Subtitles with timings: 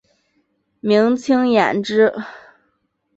[0.79, 2.11] 明清延之。